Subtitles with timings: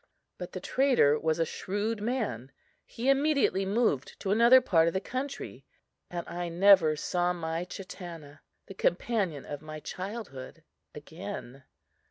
[0.39, 2.51] But the trader was a shrewd man.
[2.87, 5.63] He immediately moved to another part of the country;
[6.09, 10.63] and I never saw my Chatanna, the companion of my childhood,
[10.95, 11.65] again!